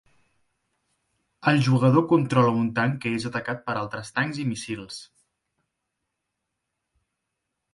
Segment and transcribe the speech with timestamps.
[1.51, 4.99] El jugador controla un tanc que és atacat per altres tancs i míssils.